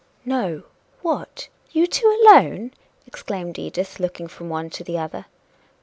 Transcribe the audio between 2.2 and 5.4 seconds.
alone!" exclaimed Edith, looking from one to the other.